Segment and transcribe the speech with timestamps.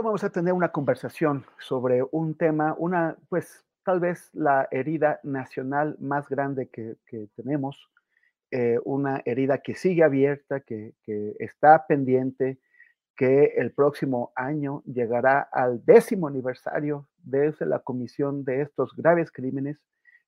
[0.00, 5.96] Vamos a tener una conversación sobre un tema, una, pues, tal vez la herida nacional
[5.98, 6.96] más grande que,
[7.34, 7.90] tenemos,
[8.52, 12.58] eh, una herida que sigue abierta, que, que, está pendiente,
[13.16, 19.78] que el próximo año llegará al décimo aniversario desde la comisión de estos graves crímenes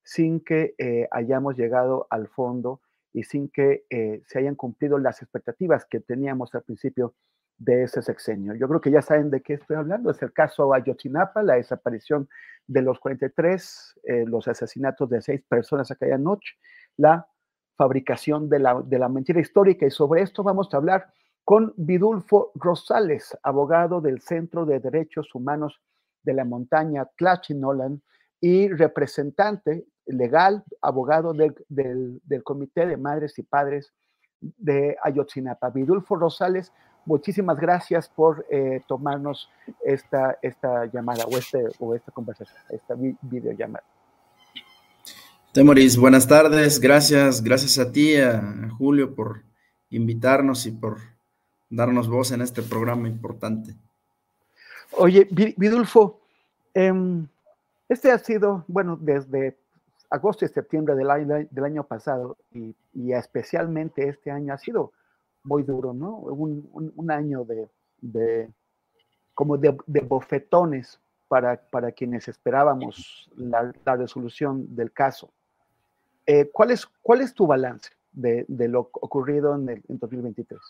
[0.02, 2.80] sin que eh, hayamos llegado al fondo
[3.12, 7.14] y sin que eh, se hayan cumplido las expectativas que teníamos al principio
[7.61, 8.55] de ese sexenio.
[8.55, 10.11] Yo creo que ya saben de qué estoy hablando.
[10.11, 12.28] Es el caso Ayotzinapa, la desaparición
[12.66, 16.56] de los 43, eh, los asesinatos de seis personas aquella noche,
[16.97, 17.28] la
[17.77, 19.86] fabricación de la, de la mentira histórica.
[19.86, 21.12] Y sobre esto vamos a hablar
[21.44, 25.83] con Vidulfo Rosales, abogado del Centro de Derechos Humanos
[26.22, 28.00] de la Montaña Tlachinolan
[28.41, 33.93] y representante legal, abogado del, del Comité de Madres y Padres
[34.41, 35.69] de Ayotzinapa.
[35.69, 36.72] Vidulfo Rosales,
[37.05, 39.50] muchísimas gracias por eh, tomarnos
[39.84, 43.84] esta, esta llamada o, este, o esta conversación, esta videollamada.
[45.53, 49.43] Temoris, buenas tardes, gracias, gracias a ti, a Julio, por
[49.91, 50.99] invitarnos y por
[51.69, 53.75] darnos voz en este programa importante.
[54.93, 56.21] Oye, Vidulfo,
[56.75, 56.93] eh,
[57.88, 59.56] este ha sido, bueno, desde
[60.11, 64.93] agosto y septiembre del año, del año pasado y, y, especialmente este año ha sido
[65.42, 66.16] muy duro, ¿no?
[66.16, 67.68] Un, un, un año de,
[68.00, 68.50] de
[69.40, 75.32] como de, bofetones para, para quienes esperábamos la, resolución del caso.
[76.26, 80.60] Eh, ¿cuál, es, ¿Cuál es tu balance de, lo ocurrido en, el, en 2023?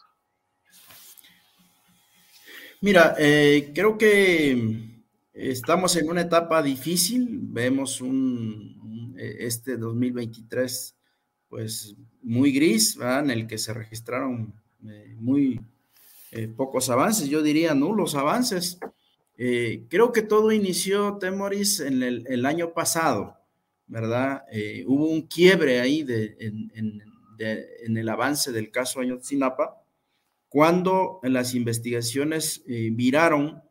[2.83, 5.03] Mira, eh, creo que
[5.33, 7.41] estamos en una etapa difícil.
[7.43, 10.95] Vemos un, este 2023
[11.51, 13.25] pues muy gris, ¿verdad?
[13.25, 14.55] en el que se registraron
[14.89, 15.61] eh, muy
[16.31, 18.79] eh, pocos avances, yo diría nulos avances.
[19.37, 23.37] Eh, creo que todo inició, Temoris, en el, año pasado,
[23.87, 24.45] ¿verdad?
[24.87, 27.03] Hubo un quiebre ahí de, en,
[27.37, 29.83] de, en, el avance del caso Ayotzinapa,
[30.49, 33.63] cuando las investigaciones viraron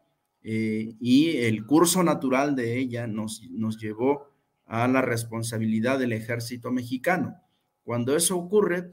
[0.42, 4.28] y el curso natural de ella nos, nos llevó
[4.66, 7.40] a la responsabilidad del ejército mexicano.
[7.84, 8.92] Cuando eso ocurre,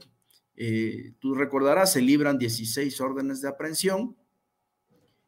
[0.55, 4.17] eh, tú recordarás, se libran 16 órdenes de aprehensión.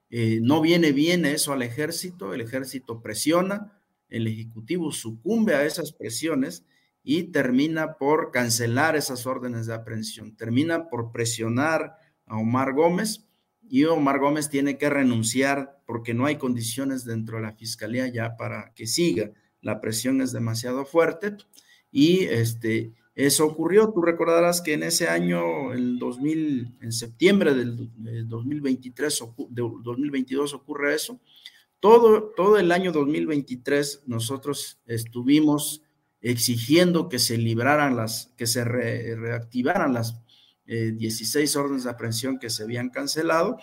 [0.10, 5.94] Eh, no viene bien eso al ejército, el ejército presiona, el ejecutivo sucumbe a esas
[5.94, 6.66] presiones
[7.04, 11.96] y termina por cancelar esas órdenes de aprehensión, termina por presionar
[12.26, 13.28] a Omar Gómez
[13.70, 18.36] y Omar Gómez tiene que renunciar porque no hay condiciones dentro de la fiscalía ya
[18.36, 19.32] para que siga.
[19.62, 21.38] La presión es demasiado fuerte
[21.92, 22.94] y este,
[23.26, 23.92] eso ocurrió.
[23.92, 27.90] Tú recordarás que en ese año, el 2000, en septiembre del
[28.30, 31.20] 2023, de 2022 ocurre eso.
[31.82, 35.84] Todo, todo el año 2023 nosotros estuvimos
[36.22, 40.22] exigiendo que se libraran las, que se re, reactivaran las
[40.66, 43.58] eh, 16 órdenes de aprehensión que se habían cancelado.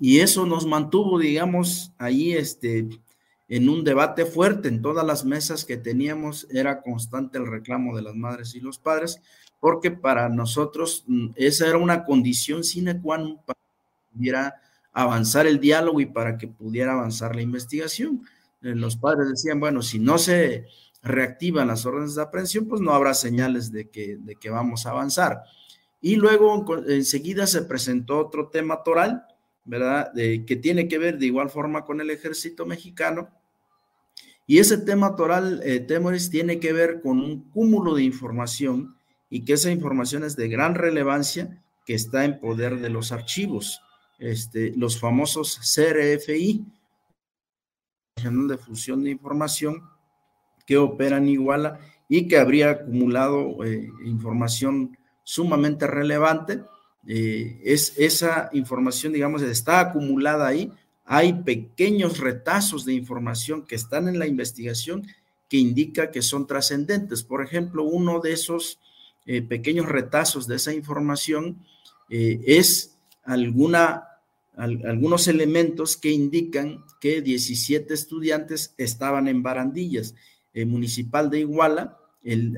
[0.00, 2.88] Y eso nos mantuvo, digamos, ahí este,
[3.48, 8.02] en un debate fuerte en todas las mesas que teníamos, era constante el reclamo de
[8.02, 9.20] las madres y los padres,
[9.60, 14.54] porque para nosotros mm, esa era una condición sine qua non para que pudiera
[14.92, 18.22] avanzar el diálogo y para que pudiera avanzar la investigación.
[18.62, 20.66] Eh, los padres decían, bueno, si no se
[21.02, 24.90] reactivan las órdenes de aprehensión, pues no habrá señales de que, de que vamos a
[24.90, 25.42] avanzar.
[26.00, 29.26] Y luego enseguida se presentó otro tema toral,
[29.64, 30.12] ¿verdad?
[30.12, 33.30] De, que tiene que ver de igual forma con el ejército mexicano.
[34.46, 38.96] Y ese tema toral, eh, Temoris, tiene que ver con un cúmulo de información
[39.30, 43.80] y que esa información es de gran relevancia que está en poder de los archivos,
[44.18, 46.64] este, los famosos CRFI,
[48.22, 49.82] de Fusión de Información,
[50.66, 56.62] que operan Iguala y que habría acumulado eh, información sumamente relevante.
[57.06, 60.72] Eh, es esa información, digamos, está acumulada ahí.
[61.04, 65.06] Hay pequeños retazos de información que están en la investigación
[65.48, 67.22] que indica que son trascendentes.
[67.22, 68.78] Por ejemplo, uno de esos
[69.26, 71.58] eh, pequeños retazos de esa información
[72.10, 74.04] es alguna,
[74.56, 80.14] algunos elementos que indican que 17 estudiantes estaban en barandillas
[80.52, 81.98] eh, municipal de Iguala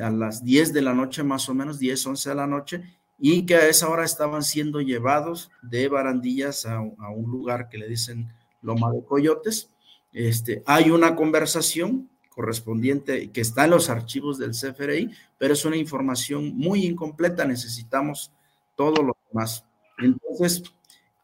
[0.02, 3.46] a las 10 de la noche, más o menos, 10, 11 de la noche, y
[3.46, 8.32] que a esa hora estaban siendo llevados de barandillas a, un lugar que le dicen
[8.62, 9.70] Loma de Coyotes.
[10.12, 15.76] Este, hay una conversación correspondiente que está en los archivos del CFRI, pero es una
[15.76, 18.30] información muy incompleta, necesitamos
[18.74, 19.64] todo lo demás.
[19.98, 20.62] Entonces,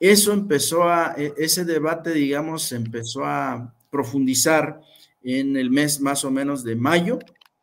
[0.01, 4.81] eso empezó a, e, ese debate, digamos, empezó a profundizar
[5.23, 7.19] en el mes más o menos de mayo,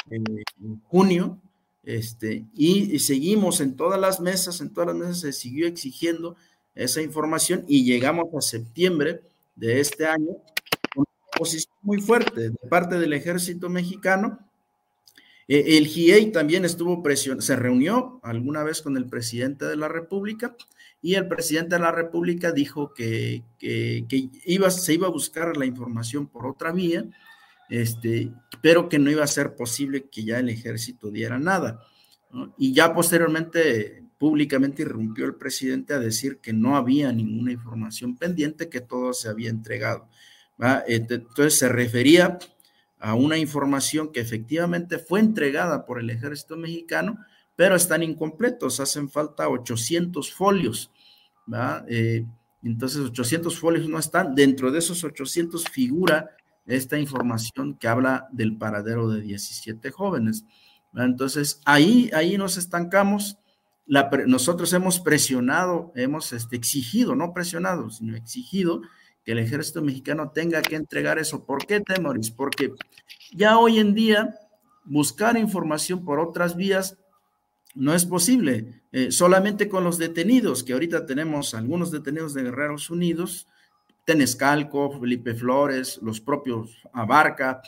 [0.09, 0.23] en,
[0.85, 1.39] junio,
[1.89, 6.35] este, y, seguimos en todas las mesas, en todas las mesas se siguió exigiendo
[6.75, 9.21] esa información y llegamos a septiembre
[9.55, 10.33] de este año
[10.93, 14.37] con una posición muy fuerte de parte del ejército mexicano.
[15.47, 19.87] E, el GIEI también estuvo presionado, se reunió alguna vez con el presidente de la
[19.87, 20.55] República
[21.01, 25.57] y el presidente de la República dijo que, que, que iba, se iba a buscar
[25.57, 27.09] la información por otra vía
[27.69, 28.31] este,
[28.61, 31.81] pero que no iba a ser posible que ya el ejército diera nada.
[32.57, 38.69] Y ya posteriormente, públicamente irrumpió el presidente a decir que no había ninguna información pendiente,
[38.69, 40.07] que todo se había entregado.
[40.87, 42.37] Entonces se refería
[42.99, 47.17] a una información que efectivamente fue entregada por el ejército mexicano,
[47.55, 50.91] pero están incompletos, hacen falta 800 folios.
[51.87, 52.25] Eh,
[52.63, 54.35] entonces, 800 folios no están.
[54.35, 56.29] Dentro de esos 800 figura
[56.69, 60.45] esta información que habla del paradero de 17 jóvenes.
[60.95, 63.37] Entonces, ahí, ahí nos estancamos.
[64.27, 68.81] nosotros hemos presionado, hemos este, exigido, no presionado, sino exigido
[69.25, 71.43] que el ejército mexicano tenga que entregar eso.
[71.43, 72.29] ¿Por qué, Temoris?
[72.31, 72.71] Porque
[73.33, 74.35] ya hoy en día
[74.85, 76.97] buscar información por otras vías
[77.73, 78.83] no es posible.
[78.91, 83.47] Eh, solamente con los detenidos, que ahorita tenemos algunos detenidos de Guerreros Unidos,
[84.09, 87.61] Tenescalco, Felipe Flores, los propios Abarca,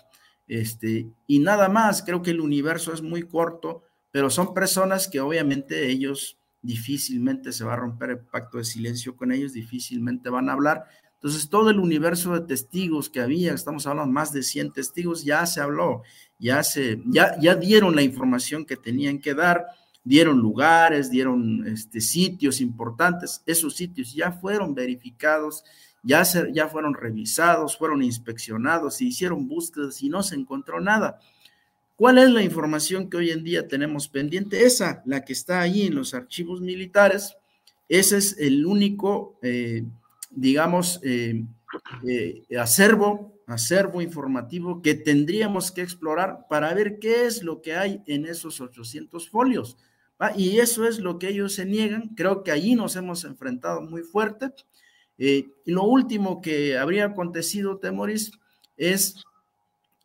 [0.47, 2.01] este, y nada más.
[2.01, 7.63] Creo que el universo es muy corto, pero son personas que obviamente ellos difícilmente se
[7.63, 10.85] va a romper el pacto de silencio con ellos, difícilmente van a hablar.
[11.13, 15.45] Entonces, todo el universo de testigos que había, estamos hablando más de 100 testigos, ya
[15.45, 16.01] se habló,
[16.39, 19.67] ya se, ya, ya dieron la información que tenían que dar,
[20.03, 25.63] dieron lugares, dieron este, sitios importantes, esos sitios ya fueron verificados,
[26.03, 31.19] ya, ya fueron revisados, fueron inspeccionados, se hicieron búsquedas y no se encontró nada.
[31.95, 34.65] ¿Cuál es la información que hoy en día tenemos pendiente?
[34.65, 37.35] Esa, la que está ahí en los archivos militares,
[37.87, 39.83] ese es el único, eh,
[40.31, 41.43] digamos, eh,
[42.07, 48.01] eh, acervo, acervo informativo que tendríamos que explorar para ver qué es lo que hay
[48.07, 49.77] en esos 800 folios.
[50.35, 52.15] Y eso es lo que ellos se niegan.
[52.15, 54.51] Creo que allí nos hemos enfrentado muy fuerte.
[55.17, 58.31] Eh, y lo último que habría acontecido, Temoris,
[58.77, 59.23] es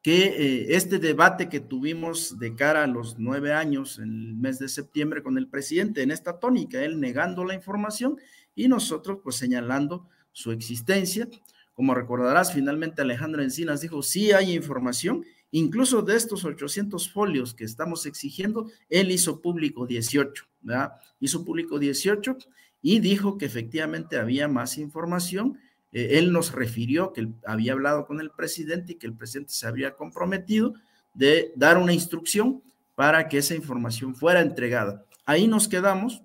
[0.06, 4.60] que eh, este debate que tuvimos de cara a los nueve años en el mes
[4.60, 8.16] de septiembre con el presidente en esta tónica, él negando la información
[8.54, 11.28] y nosotros pues señalando su existencia.
[11.75, 17.64] Como recordarás, finalmente Alejandro Encinas dijo, sí hay información, incluso de estos 800 folios que
[17.64, 20.92] estamos exigiendo, él hizo público 18, ¿verdad?
[21.18, 22.38] Hizo público 18
[22.88, 25.58] y dijo que efectivamente había más información.
[25.90, 29.66] Eh, él nos refirió que había hablado con el presidente y que el presidente se
[29.66, 30.72] había comprometido
[31.12, 32.62] de dar una instrucción
[32.94, 35.04] para que esa información fuera entregada.
[35.24, 36.22] Ahí nos quedamos.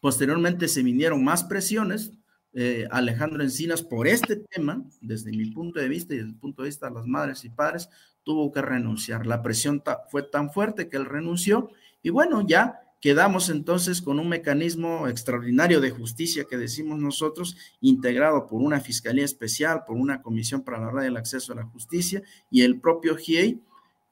[0.00, 2.12] Posteriormente se vinieron más presiones.
[2.52, 6.62] Eh, Alejandro Encinas, por este tema, desde mi punto de vista y desde el punto
[6.62, 7.88] de vista de las madres y padres,
[8.22, 9.26] tuvo que renunciar.
[9.26, 11.70] La presión fue tan fuerte que él renunció
[12.04, 18.46] y bueno, ya Quedamos entonces con un mecanismo extraordinario de justicia que decimos nosotros, integrado
[18.46, 22.22] por una fiscalía especial, por una comisión para la red del acceso a la justicia
[22.50, 23.60] y el propio GIEI,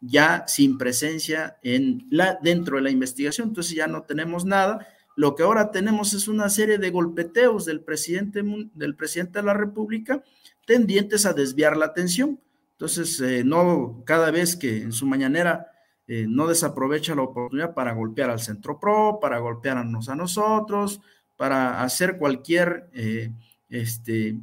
[0.03, 3.49] ya sin presencia en la, dentro de la investigación.
[3.49, 7.81] Entonces ya no tenemos nada, lo que ahora tenemos es una serie de golpeteos del
[7.81, 8.43] presidente,
[8.75, 10.23] del presidente de la República
[10.67, 12.39] tendientes a desviar la atención.
[12.73, 15.73] Entonces, eh, no cada vez que en su mañanera
[16.07, 21.01] eh, no desaprovecha la oportunidad para golpear al Centro Pro, para golpearnos a nosotros,
[21.37, 23.31] para hacer cualquier eh,
[23.69, 24.37] este,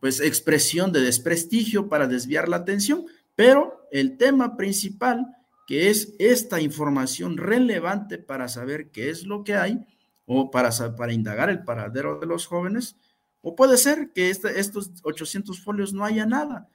[0.00, 3.06] pues expresión de desprestigio para desviar la atención.
[3.34, 5.34] Pero el tema principal
[5.68, 9.86] que es esta información relevante para saber qué es lo que hay
[10.24, 12.96] o para, para indagar el paradero de los jóvenes,
[13.42, 16.68] o puede ser que estos 800 folios no haya nada,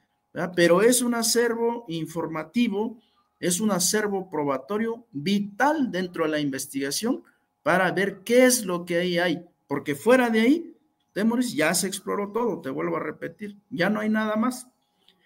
[0.56, 3.00] pero es un acervo informativo,
[3.44, 7.24] es un acervo probatorio vital dentro de la investigación
[7.62, 10.78] para ver qué es lo que ahí hay, porque fuera de ahí,
[11.12, 14.68] Temoris, ya se exploró todo, te vuelvo a repetir, ya no hay nada más.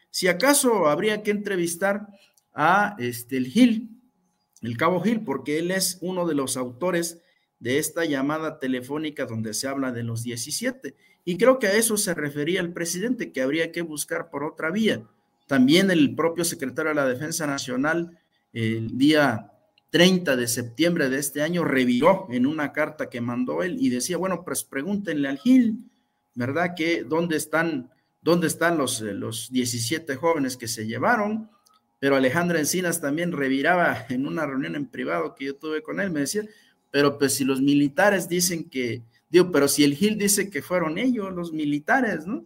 [0.09, 2.07] Si acaso habría que entrevistar
[2.55, 4.01] a este, el Gil,
[4.63, 7.21] el Cabo Gil, porque él es uno de los autores
[7.59, 10.95] de esta llamada telefónica donde se habla de los 17.
[11.23, 14.71] Y creo que a eso se refería el presidente, que habría que buscar por otra
[14.71, 15.03] vía.
[15.47, 18.19] También el propio secretario de la Defensa Nacional,
[18.53, 19.51] el día
[19.89, 24.17] 30 de septiembre de este año, reviró en una carta que mandó él y decía,
[24.17, 25.77] bueno, pues pregúntenle al Gil,
[26.35, 26.73] ¿verdad?
[26.75, 27.89] Que dónde están,
[28.21, 31.49] dónde están los, los 17 jóvenes que se llevaron,
[31.99, 36.11] pero Alejandra Encinas también reviraba en una reunión en privado que yo tuve con él,
[36.11, 36.43] me decía,
[36.91, 40.97] pero pues si los militares dicen que, digo, pero si el Gil dice que fueron
[40.97, 42.45] ellos, los militares, ¿no?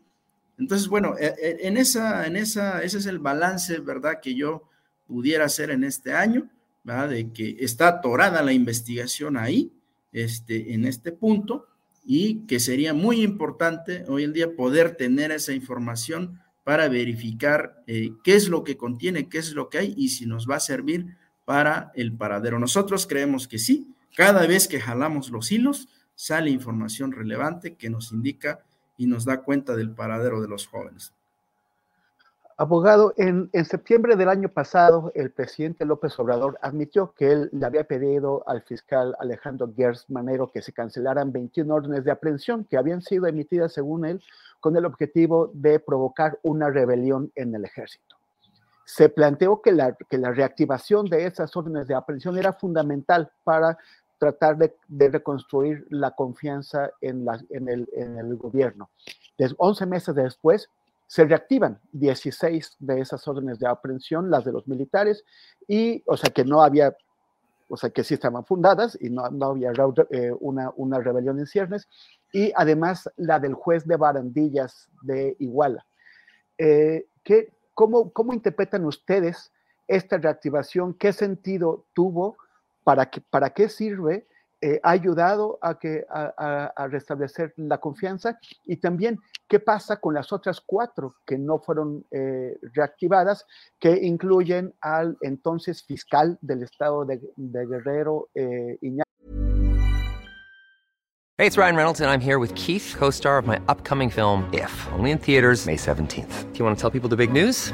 [0.62, 4.20] Entonces, bueno, e, e, en esa, en esa, ese es el balance, ¿verdad?
[4.22, 4.70] Que yo
[5.08, 6.52] pudiera hacer en este año,
[6.84, 7.10] ¿verdad?
[7.10, 9.74] De que está atorada la investigación ahí,
[10.12, 11.66] este, en este punto,
[12.06, 18.12] y que sería muy importante hoy en día poder tener esa información para verificar eh,
[18.24, 20.60] qué es lo que contiene, qué es lo que hay y si nos va a
[20.60, 22.60] servir para el paradero.
[22.60, 23.88] Nosotros creemos que sí.
[24.16, 28.60] Cada vez que jalamos los hilos, sale información relevante que nos indica
[29.02, 31.12] y nos da cuenta del paradero de los jóvenes.
[32.56, 37.66] Abogado, en, en, septiembre del año pasado, el presidente López Obrador admitió que él le
[37.66, 42.78] había pedido al fiscal Alejandro Gers Manero que se cancelaran 21 órdenes de aprehensión que
[42.78, 44.22] habían sido emitidas, según él,
[44.60, 48.18] con el objetivo de provocar una rebelión en el ejército.
[48.86, 53.80] Se planteó que la, que la reactivación de esas órdenes de aprehensión era fundamental para
[54.22, 58.92] tratar de, de reconstruir la confianza en, la, en, el, en el gobierno.
[59.36, 60.70] Desde 11 meses después,
[61.08, 65.26] se reactivan 16 de esas órdenes de aprehensión, las de los militares,
[65.68, 66.96] y, o sea, que no había,
[67.68, 69.72] o sea, que sí estaban fundadas y no, no había
[70.12, 71.88] eh, una, una rebelión en ciernes,
[72.32, 75.84] y además la del juez de Barandillas de Iguala.
[76.60, 79.52] Eh, ¿qué, cómo, ¿Cómo interpretan ustedes
[79.88, 80.94] esta reactivación?
[80.94, 82.38] ¿Qué sentido tuvo?
[82.84, 84.28] ¿Para qué, sirve?
[84.64, 90.32] Eh, ha ayudado a, que, a, restablecer la confianza y también qué pasa con las
[90.32, 93.44] otras cuatro que no fueron eh, reactivadas,
[93.80, 99.12] que incluyen al entonces fiscal del estado de, Guerrero, eh, Iñaki.
[101.42, 104.72] Hey, it's Ryan Reynolds and I'm here with Keith, co-star of my upcoming film If,
[104.94, 106.52] only in theaters May 17th.
[106.54, 107.74] Do you want to tell people the big news?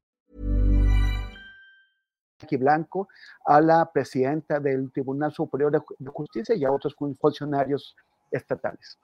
[2.57, 3.07] Blanco
[3.45, 7.95] a la presidenta del Tribunal Superior de Justicia y a otros funcionarios
[8.31, 8.97] estatales.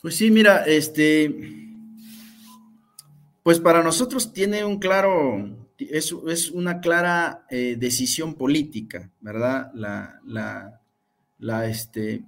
[0.00, 1.64] Pues sí, mira, este
[3.44, 9.70] pues para nosotros tiene un claro, es, es una clara eh, decisión política, ¿verdad?
[9.74, 10.80] La, la,
[11.38, 12.24] la, este,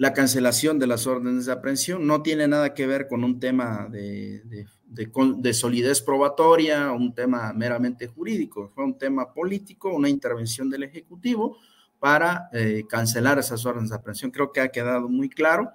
[0.00, 3.86] la cancelación de las órdenes de aprehensión no tiene nada que ver con un tema
[3.90, 10.08] de, de, de, de solidez probatoria, un tema meramente jurídico, fue un tema político, una
[10.08, 11.58] intervención del Ejecutivo
[11.98, 14.30] para eh, cancelar esas órdenes de aprehensión.
[14.30, 15.70] Creo que ha quedado muy claro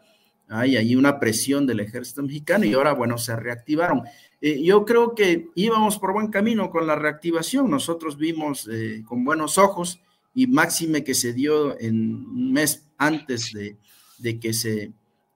[0.48, 4.04] hay ahí una presión del ejército mexicano y ahora, bueno, se reactivaron.
[4.42, 7.70] Eh, yo creo que íbamos por buen camino con la reactivación.
[7.70, 10.00] Nosotros vimos eh, con buenos ojos
[10.34, 13.78] y máxime que se dio en un mes antes de,
[14.22, 14.92] que se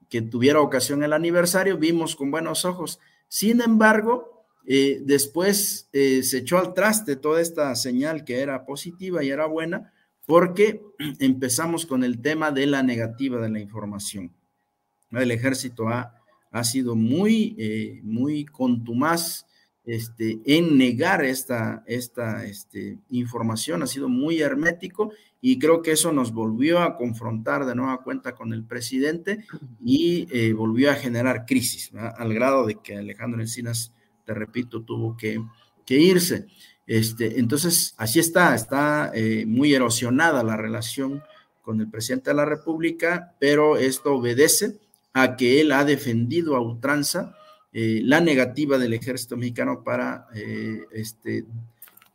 [0.10, 3.00] que tuviera ocasión el aniversario, vimos con buenos ojos.
[3.28, 9.30] Sin embargo, eh, después se echó al traste toda esta señal que era positiva y
[9.30, 9.94] era buena,
[10.26, 10.82] porque
[11.20, 14.32] empezamos con el tema de la negativa de la información.
[15.12, 16.16] El ejército ha,
[16.52, 19.46] ha sido muy, eh, muy contumaz
[19.90, 26.12] este, en negar esta, esta este, información, ha sido muy hermético y creo que eso
[26.12, 29.46] nos volvió a confrontar de nueva cuenta con el presidente
[29.84, 33.92] y eh, volvió a generar crisis, al grado de que Alejandro Encinas,
[34.26, 35.42] te repito, tuvo que,
[35.88, 36.46] irse.
[36.86, 41.24] Este, entonces, así está, está eh, muy erosionada la relación
[41.64, 44.78] con el presidente de la República, pero esto obedece
[45.14, 47.36] a que él ha defendido a ultranza
[47.72, 51.46] eh, la negativa del ejército mexicano para eh, este,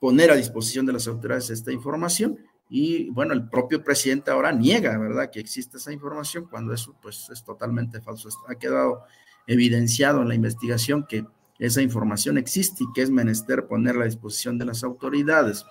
[0.00, 2.38] poner a disposición de las autoridades esta información.
[2.68, 7.28] Y bueno, el propio presidente ahora niega, ¿verdad?, que existe esa información cuando eso pues
[7.30, 8.28] es totalmente falso.
[8.49, 9.02] Ha quedado
[9.46, 11.25] evidenciado en la investigación que
[11.58, 15.64] esa información existe y que es menester ponerla a disposición de las autoridades.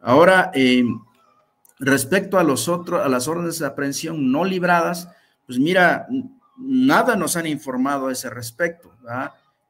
[0.00, 0.84] Ahora, eh,
[1.78, 5.08] respecto a los otros, a las órdenes de aprehensión no libradas,
[5.46, 6.06] pues mira,
[6.56, 8.92] nada nos han informado a ese respecto.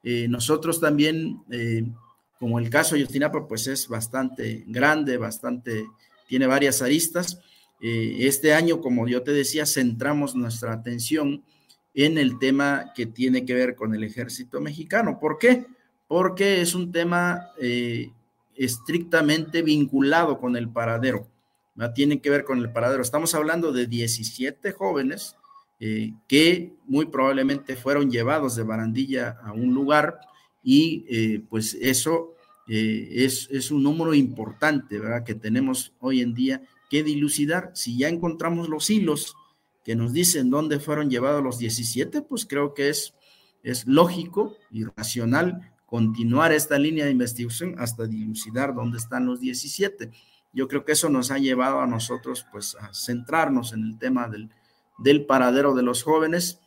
[0.03, 1.85] Eh, nosotros también, eh,
[2.39, 5.87] como el caso de Yotinapa, pues es bastante grande, bastante,
[6.27, 7.39] tiene varias aristas.
[7.81, 11.45] Eh, este año, como yo te decía, centramos nuestra atención
[11.95, 15.19] en el tema que tiene que ver con el ejército mexicano.
[15.21, 15.67] ¿Por qué?
[16.09, 17.51] Porque es un tema
[18.55, 21.29] estrictamente vinculado con el paradero.
[21.95, 23.03] Tiene que ver con el paradero.
[23.03, 25.37] Estamos hablando de 17 jóvenes
[25.85, 30.21] eh, que muy probablemente fueron llevados de barandilla a un lugar
[30.63, 32.37] y eh, pues eso
[32.69, 35.25] eh, es, es, un número importante, ¿verdad?
[35.25, 37.73] Que tenemos hoy en día que dilucidar.
[37.75, 39.35] Si ya encontramos los hilos
[39.85, 43.15] que nos dicen dónde fueron llevados los 17, pues creo que es,
[43.65, 50.13] es lógico y racional continuar esta línea de investigación hasta dilucidar dónde están los 17.
[50.53, 54.29] Yo creo que eso nos ha llevado a nosotros pues a centrarnos en el tema
[54.29, 54.49] del,
[55.03, 56.61] del paradero de los jóvenes.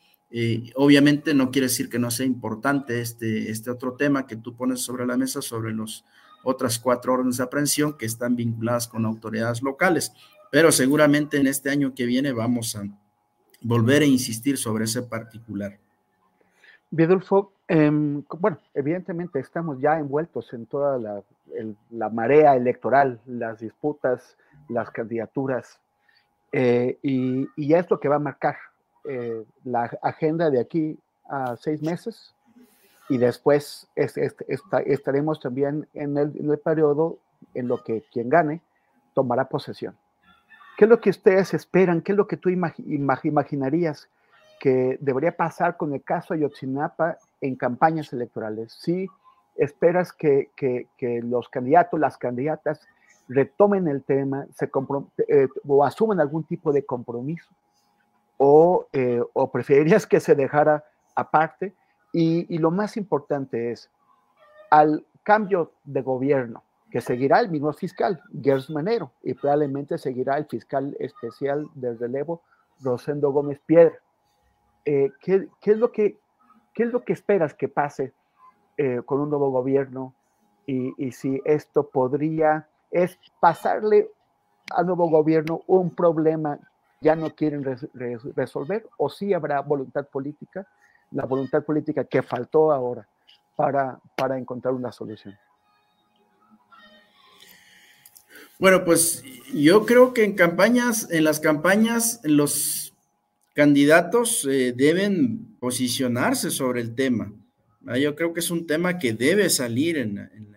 [0.76, 4.82] Obviamente no quiere decir que no sea importante este, este otro tema que tú pones
[4.82, 6.04] sobre la mesa, sobre las
[6.45, 10.13] otras cuatro órdenes de aprehensión que están vinculadas con autoridades locales,
[10.52, 12.84] pero seguramente en este año que viene vamos a
[13.62, 15.78] volver a insistir sobre ese particular.
[16.91, 21.24] Vidulfo, em, bueno, evidentemente estamos ya envueltos en toda la,
[21.89, 24.38] la marea electoral, las disputas,
[24.69, 25.80] las candidaturas,
[26.51, 28.55] eh, y, ya es lo que va a marcar
[29.03, 32.34] eh, la agenda de aquí a seis meses.
[33.08, 37.19] Y después estaremos también en el, en periodo
[37.53, 38.62] en lo que quien gane
[39.13, 39.95] tomará posesión.
[40.77, 42.01] ¿Qué es lo que ustedes esperan?
[42.01, 44.10] ¿Qué es lo que tú imaginarías
[44.60, 48.73] que debería pasar con el caso Ayotzinapa en campañas electorales?
[48.73, 49.08] Si
[49.55, 52.81] esperas que, que, que los candidatos, las candidatas
[53.27, 54.69] retomen el tema se
[55.27, 57.51] eh, o asumen algún tipo de compromiso
[58.38, 60.83] o, eh, o preferirías que se dejara
[61.15, 61.73] aparte.
[62.13, 63.89] Y, y, lo más importante es,
[64.69, 70.45] al cambio de gobierno, que seguirá el mismo fiscal, Gers Manero, y probablemente seguirá el
[70.45, 72.41] fiscal especial del relevo,
[72.81, 73.95] Rosendo Gómez Piedra.
[74.85, 76.17] Eh, ¿qué, ¿qué, es lo que,
[76.73, 78.13] ¿Qué es lo que esperas que pase
[79.05, 80.13] con un nuevo gobierno?
[80.65, 84.10] Y, y si esto podría es pasarle
[84.71, 86.58] al nuevo gobierno un problema
[87.01, 87.62] ya no quieren
[88.36, 90.65] resolver o sí habrá voluntad política,
[91.12, 93.05] la voluntad política que faltó ahora
[93.58, 95.38] para, para encontrar una solución.
[98.58, 102.93] Bueno, pues yo creo que en campañas, en las campañas, los
[103.53, 107.34] candidatos eh, deben posicionarse sobre el tema.
[107.99, 110.54] Yo creo que es un tema que debe salir en, en,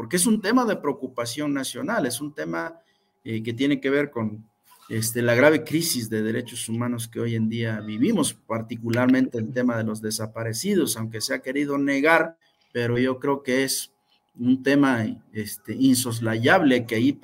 [0.00, 2.80] porque es un tema de preocupación nacional, es un tema
[3.22, 4.48] eh, que tiene que ver con
[4.88, 9.76] este, la grave crisis de derechos humanos que hoy en día vivimos, particularmente el tema
[9.76, 12.38] de los desaparecidos, aunque se ha querido negar,
[12.72, 13.92] pero yo creo que es
[14.38, 17.20] un tema este, insoslayable que ahí,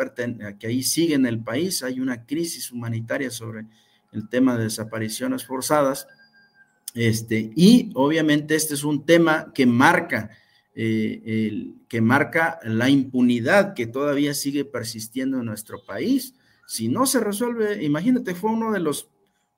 [0.58, 1.82] que ahí sigue en el país.
[1.82, 3.64] Hay una crisis humanitaria sobre
[4.12, 6.06] el tema de desapariciones forzadas.
[6.92, 10.28] Este, y obviamente este es un tema que marca
[10.78, 16.34] eh, el, que marca la impunidad que todavía sigue persistiendo en nuestro país.
[16.66, 19.08] Si no se resuelve, imagínate, fue uno de los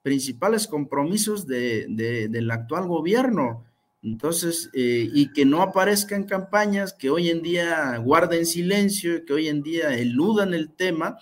[0.03, 3.65] principales compromisos de, del actual gobierno.
[4.01, 9.49] Entonces, eh, y que no aparezcan campañas que hoy en día guarden silencio, que hoy
[9.49, 11.19] en día eludan el tema,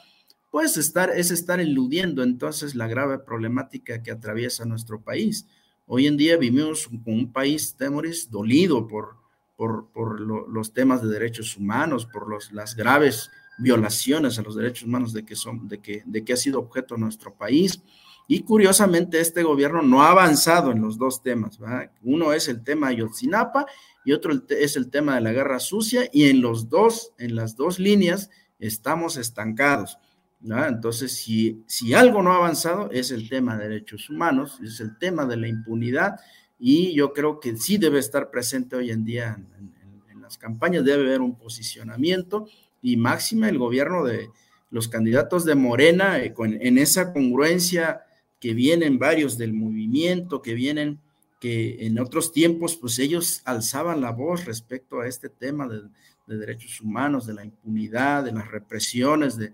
[0.51, 5.47] pues estar, es estar eludiendo entonces la grave problemática que atraviesa nuestro país.
[5.87, 9.26] Hoy en día vivimos con un país, Temoris, dolido por,
[9.57, 14.85] por, por los temas de derechos humanos, por los, las graves violaciones a los derechos
[14.85, 17.83] humanos de que, son, de que, de que ha sido objeto nuestro país.
[18.29, 21.59] Y curiosamente este gobierno no ha avanzado en los dos temas.
[22.03, 23.67] Uno es el tema de Yotzinapa
[24.05, 27.57] y otro es el tema de la guerra sucia y en los dos, en las
[27.57, 29.99] dos líneas estamos estancados.
[30.43, 34.99] Entonces, si, si algo no ha avanzado es el tema de derechos humanos, es el
[34.99, 36.17] tema de la impunidad
[36.59, 41.07] y yo creo que sí debe estar presente hoy en día en, las campañas, debe
[41.07, 42.49] haber un posicionamiento
[42.83, 44.29] y máxima el gobierno de
[44.71, 48.01] los candidatos de Morena eh, en esa congruencia
[48.41, 50.99] que vienen varios del movimiento, que vienen
[51.39, 55.83] que en otros tiempos pues ellos alzaban la voz respecto a este tema de,
[56.27, 59.53] de derechos humanos, de la impunidad, de las represiones, de,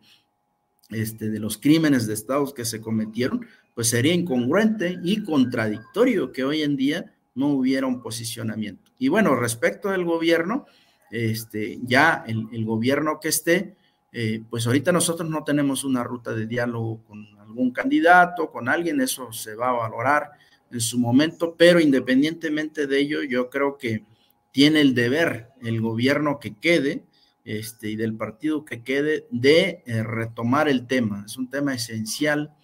[0.91, 6.45] este, de los crímenes de estados que se cometieron, pues sería incongruente y contradictorio que
[6.45, 8.91] hoy en día no hubiera un posicionamiento.
[8.99, 10.67] Y bueno, respecto del gobierno,
[11.11, 13.77] este, ya el, gobierno que esté,
[14.13, 19.01] eh, pues ahorita nosotros no tenemos una ruta de diálogo con algún candidato, con alguien,
[19.01, 20.33] eso se va a valorar
[20.71, 24.05] en su momento, pero independientemente de ello, yo creo que
[24.53, 27.05] tiene el deber el gobierno que quede
[27.45, 31.25] este, y del partido que quede de eh, retomar el tema.
[31.27, 32.55] Es un tema esencial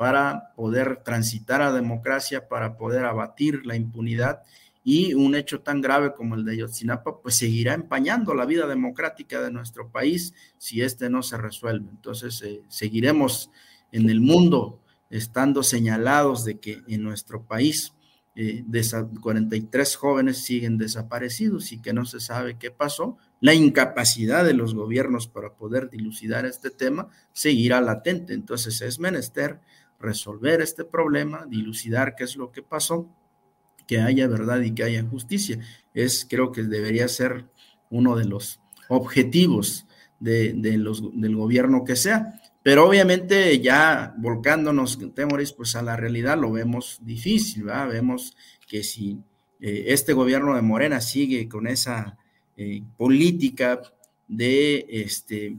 [0.00, 4.40] para poder transitar a democracia, para poder abatir la impunidad
[4.82, 9.42] y un hecho tan grave como el de Yotzinapa, pues seguirá empañando la vida democrática
[9.42, 11.90] de nuestro país si este no se resuelve.
[11.90, 13.50] Entonces, eh, seguiremos
[13.92, 17.92] en el mundo estando señalados de que en nuestro país
[19.20, 24.54] 43 eh, jóvenes siguen desaparecidos y que no se sabe qué pasó, la incapacidad de
[24.54, 28.32] los gobiernos para poder dilucidar este tema seguirá latente.
[28.32, 29.60] Entonces es menester
[30.00, 33.08] resolver este problema, dilucidar qué es lo que pasó,
[33.86, 35.58] que haya verdad y que haya justicia.
[35.94, 37.46] Es, creo que debería ser
[37.90, 39.86] uno de los objetivos
[40.18, 42.40] de, los, del gobierno que sea.
[42.62, 47.88] Pero obviamente ya volcándonos, Temoris, pues a la realidad lo vemos difícil, ¿verdad?
[47.88, 48.36] Vemos
[48.68, 49.18] que si
[49.60, 52.18] eh, este gobierno de Morena sigue con esa
[52.56, 53.80] eh, política
[54.28, 55.56] de este,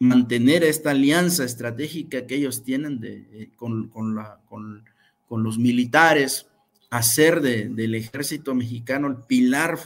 [0.00, 6.46] mantener esta alianza estratégica que ellos tienen de, eh, con, con, los militares,
[6.90, 9.78] hacer del ejército mexicano el pilar,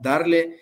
[0.00, 0.58] darle,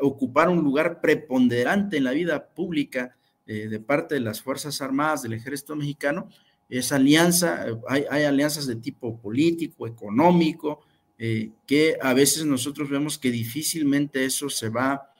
[0.00, 5.22] ocupar un lugar preponderante en la vida pública eh, de parte de las Fuerzas Armadas
[5.22, 6.28] del Ejército Mexicano,
[6.68, 10.80] esa alianza, hay, alianzas de tipo político, económico,
[11.18, 15.12] eh, que a veces nosotros vemos que difícilmente eso se va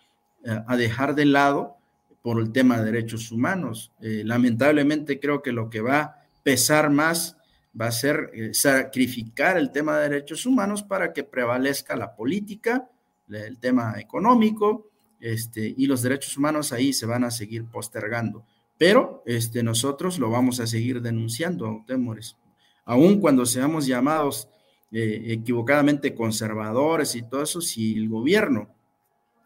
[0.44, 1.76] eh, a dejar de lado
[2.22, 3.92] por el tema de derechos humanos.
[4.00, 7.36] lamentablemente creo que lo que va a pesar más
[7.78, 12.88] va a ser sacrificar el tema de derechos humanos para que prevalezca la política,
[13.28, 18.44] el tema económico, este, y los derechos humanos ahí se van a seguir postergando.
[18.76, 22.36] Pero este, nosotros lo vamos a seguir denunciando, temores.
[22.84, 24.48] Aun cuando seamos llamados
[24.90, 28.74] eh, equivocadamente conservadores y todo eso, si el gobierno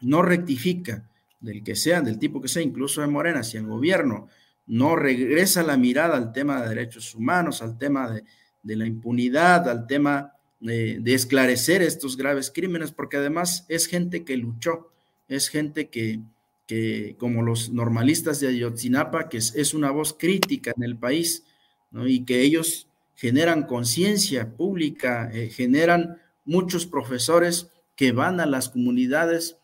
[0.00, 1.06] no rectifica
[1.40, 4.28] del que sea, del tipo que sea, incluso de Morena, si el gobierno
[4.66, 9.86] no regresa la mirada al tema de derechos humanos, al tema de, la impunidad, al
[9.86, 14.90] tema de, de, esclarecer estos graves crímenes, porque además es gente que luchó,
[15.28, 16.20] es gente que,
[16.66, 21.44] que como los normalistas de Ayotzinapa, que es, una voz crítica en el país,
[21.92, 29.56] y que ellos generan conciencia pública, eh, generan muchos profesores que van a las comunidades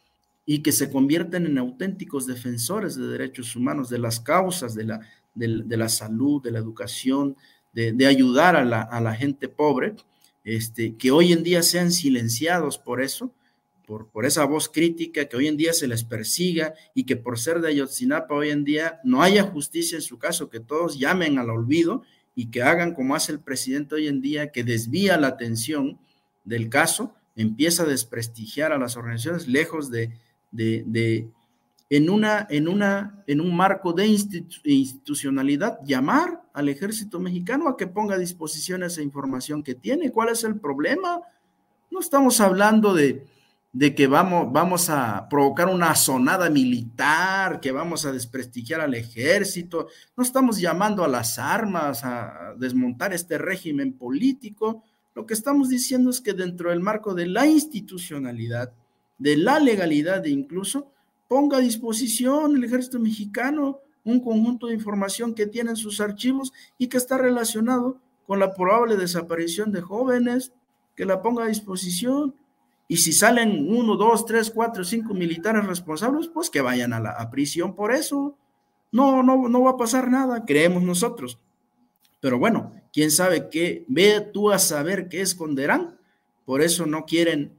[0.45, 5.01] y que se convierten en auténticos defensores de derechos humanos, de las causas de la,
[5.35, 7.37] de, la salud, de la educación,
[7.73, 9.95] de, ayudar a la, a la, gente pobre,
[10.45, 13.33] este, que hoy en día sean silenciados por eso,
[13.87, 17.61] por, esa voz crítica que hoy en día se les persiga y que por ser
[17.61, 21.51] de Ayotzinapa hoy en día no haya justicia en su caso, que todos llamen al
[21.51, 22.03] olvido
[22.35, 25.99] y que hagan como hace el presidente hoy en día, que desvía la atención
[26.45, 30.13] del caso, empieza a desprestigiar a las organizaciones lejos de,
[30.53, 31.31] de,
[31.91, 34.07] en, una, en, una, en un marco de
[34.65, 40.13] institucionalidad, llamar al ejército mexicano a que ponga a disposición esa información que tiene.
[40.13, 41.21] ¿Cuál es el problema?
[41.91, 43.27] No estamos hablando de,
[43.73, 49.89] de que vamos, vamos a provocar una sonada militar, que vamos a desprestigiar al ejército.
[50.17, 54.85] No estamos llamando a las armas, a desmontar este régimen político.
[55.15, 58.73] Lo que estamos diciendo es que dentro del marco de la institucionalidad,
[59.23, 60.91] de la legalidad incluso,
[61.29, 66.53] ponga a disposición el ejército mexicano un conjunto de información que tiene en sus archivos
[66.77, 70.53] y que está relacionado con la probable desaparición de jóvenes,
[70.97, 72.35] que la ponga a disposición.
[72.89, 77.31] Y si salen uno, dos, tres, cuatro, cinco militares responsables, pues que vayan a la
[77.31, 78.37] prisión por eso.
[78.91, 81.39] No, no, no va a pasar nada, creemos nosotros.
[82.21, 85.97] Pero bueno, quién sabe qué, ve tú a saber qué esconderán.
[86.45, 87.53] Por eso no quieren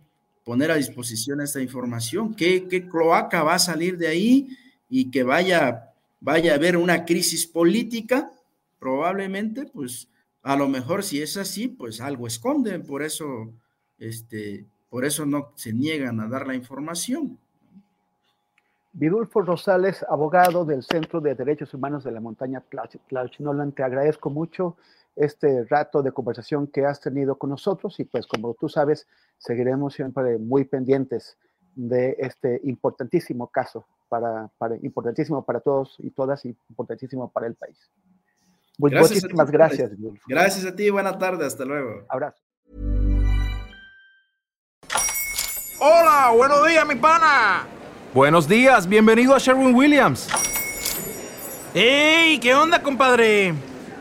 [0.43, 2.33] poner a disposición esta información.
[2.35, 4.57] ¿Qué, cloaca va a salir de ahí
[4.89, 8.31] y que vaya, vaya a haber una crisis política?
[8.79, 10.09] Probablemente, pues
[10.41, 13.53] a lo mejor si es así, pues algo esconden, por eso,
[13.97, 17.37] este, por eso no se niegan a dar la información.
[18.95, 22.61] Vidulfo Rosales, abogado del Centro de Derechos Humanos de la Montaña
[23.09, 24.77] Tlachinolan, te agradezco mucho
[25.15, 29.93] este rato de conversación que has tenido con nosotros y pues como tú sabes, seguiremos
[29.93, 31.37] siempre muy pendientes
[31.75, 37.55] de este importantísimo caso, para, para importantísimo para todos y todas y importantísimo para el
[37.55, 37.91] país.
[38.77, 39.91] Gracias muchísimas gracias.
[40.27, 42.05] Gracias a ti, buena tarde, hasta luego.
[42.09, 42.41] Abrazo.
[45.79, 47.67] Hola, buenos días, mi pana.
[48.13, 50.29] Buenos días, bienvenido a Sherwin Williams.
[51.73, 52.39] ¡Ey!
[52.39, 53.53] ¿Qué onda, compadre?